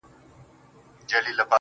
[0.03, 1.43] •وركه يې كړه.